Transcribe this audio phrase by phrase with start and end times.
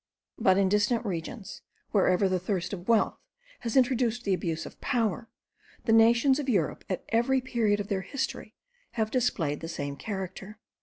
[0.39, 3.19] But in distant regions, wherever the thirst of wealth
[3.59, 5.29] has introduced the abuse of power,
[5.85, 8.55] the nations of Europe, at every period of their history,
[8.93, 10.57] have displayed the same character.